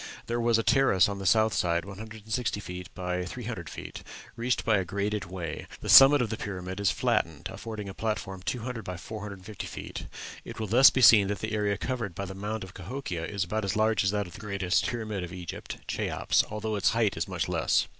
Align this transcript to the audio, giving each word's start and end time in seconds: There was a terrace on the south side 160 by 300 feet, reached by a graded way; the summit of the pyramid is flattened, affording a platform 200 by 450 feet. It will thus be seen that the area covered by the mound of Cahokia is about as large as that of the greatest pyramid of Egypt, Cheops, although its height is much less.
There 0.25 0.41
was 0.41 0.57
a 0.57 0.63
terrace 0.63 1.07
on 1.07 1.19
the 1.19 1.27
south 1.27 1.53
side 1.53 1.85
160 1.85 2.85
by 2.95 3.23
300 3.23 3.69
feet, 3.69 4.01
reached 4.35 4.65
by 4.65 4.77
a 4.79 4.83
graded 4.83 5.25
way; 5.25 5.67
the 5.81 5.89
summit 5.89 6.23
of 6.23 6.31
the 6.31 6.37
pyramid 6.37 6.79
is 6.79 6.89
flattened, 6.89 7.49
affording 7.53 7.87
a 7.87 7.93
platform 7.93 8.41
200 8.43 8.83
by 8.83 8.97
450 8.97 9.67
feet. 9.67 10.07
It 10.43 10.59
will 10.59 10.65
thus 10.65 10.89
be 10.89 11.01
seen 11.01 11.27
that 11.27 11.37
the 11.37 11.51
area 11.53 11.77
covered 11.77 12.15
by 12.15 12.25
the 12.25 12.33
mound 12.33 12.63
of 12.63 12.73
Cahokia 12.73 13.25
is 13.27 13.43
about 13.43 13.63
as 13.63 13.75
large 13.75 14.03
as 14.03 14.09
that 14.09 14.25
of 14.25 14.33
the 14.33 14.41
greatest 14.41 14.87
pyramid 14.87 15.23
of 15.23 15.31
Egypt, 15.33 15.77
Cheops, 15.87 16.43
although 16.49 16.75
its 16.75 16.93
height 16.97 17.15
is 17.15 17.27
much 17.27 17.47
less. 17.47 17.85